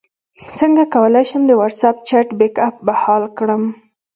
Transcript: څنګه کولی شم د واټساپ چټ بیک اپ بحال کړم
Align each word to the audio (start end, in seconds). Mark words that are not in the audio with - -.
څنګه 0.57 0.83
کولی 0.93 1.23
شم 1.29 1.41
د 1.47 1.51
واټساپ 1.59 1.95
چټ 2.07 2.27
بیک 2.39 2.55
اپ 2.67 2.75
بحال 2.87 3.23
کړم 3.37 3.63